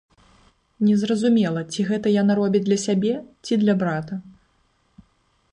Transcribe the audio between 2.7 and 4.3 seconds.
для сябе, ці для брата.